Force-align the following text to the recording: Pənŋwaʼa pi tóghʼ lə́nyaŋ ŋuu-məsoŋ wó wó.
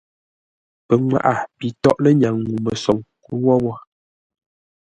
Pənŋwaʼa 0.87 1.33
pi 1.57 1.67
tóghʼ 1.81 1.99
lə́nyaŋ 2.03 2.35
ŋuu-məsoŋ 2.45 2.97
wó 3.43 3.53
wó. 3.63 3.73